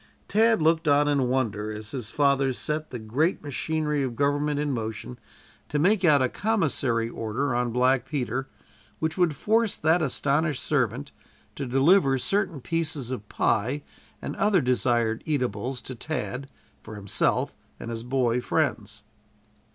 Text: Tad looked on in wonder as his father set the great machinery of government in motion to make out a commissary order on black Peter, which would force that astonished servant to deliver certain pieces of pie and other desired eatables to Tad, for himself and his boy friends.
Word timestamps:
Tad 0.27 0.63
looked 0.63 0.87
on 0.87 1.07
in 1.07 1.29
wonder 1.29 1.71
as 1.71 1.91
his 1.91 2.09
father 2.09 2.53
set 2.53 2.89
the 2.89 2.97
great 2.97 3.43
machinery 3.43 4.01
of 4.01 4.15
government 4.15 4.59
in 4.59 4.71
motion 4.71 5.19
to 5.69 5.77
make 5.77 6.03
out 6.03 6.23
a 6.23 6.27
commissary 6.27 7.07
order 7.07 7.53
on 7.53 7.69
black 7.69 8.07
Peter, 8.09 8.49
which 8.97 9.15
would 9.15 9.35
force 9.35 9.77
that 9.77 10.01
astonished 10.01 10.63
servant 10.63 11.11
to 11.55 11.67
deliver 11.67 12.17
certain 12.17 12.61
pieces 12.61 13.11
of 13.11 13.29
pie 13.29 13.83
and 14.23 14.35
other 14.37 14.59
desired 14.59 15.21
eatables 15.27 15.83
to 15.83 15.93
Tad, 15.93 16.49
for 16.81 16.95
himself 16.95 17.53
and 17.79 17.91
his 17.91 18.01
boy 18.01 18.41
friends. 18.41 19.03